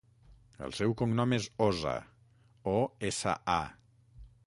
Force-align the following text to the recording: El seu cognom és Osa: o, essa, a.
El 0.67 0.73
seu 0.77 0.95
cognom 1.01 1.37
és 1.37 1.47
Osa: 1.67 1.93
o, 2.75 2.77
essa, 3.13 3.39
a. 3.61 4.27